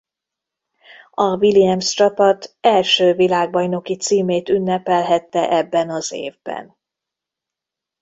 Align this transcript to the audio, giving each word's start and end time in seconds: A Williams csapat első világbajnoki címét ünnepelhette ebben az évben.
A 1.11 1.35
Williams 1.37 1.89
csapat 1.93 2.55
első 2.61 3.13
világbajnoki 3.13 3.95
címét 3.97 4.49
ünnepelhette 4.49 5.49
ebben 5.49 5.89
az 5.89 6.11
évben. 6.11 6.75